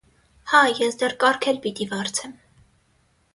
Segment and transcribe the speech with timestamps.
[0.53, 2.35] Հա, ես դեռ կառք էլ պիտի վարձեմ: